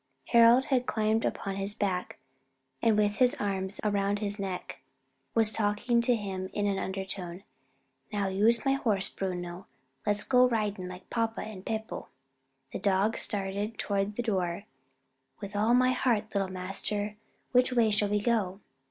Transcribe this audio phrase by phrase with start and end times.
[0.29, 2.17] Harold had climbed upon his back,
[2.81, 4.79] and with his arms around his neck,
[5.35, 7.43] was talking to him in an undertone.
[8.11, 9.67] "Now you's my horse, Bruno;
[10.03, 12.07] let's go ridin' like papa and Beppo."
[12.71, 14.63] The dog started toward the door.
[15.39, 17.15] "With all my heart, little master;
[17.51, 18.59] which way shall we go?"